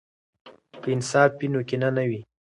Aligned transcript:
که 0.81 0.87
انصاف 0.95 1.31
وي، 1.39 1.47
نو 1.53 1.59
کینه 1.69 1.89
نه 1.95 2.03
وي. 2.09 2.21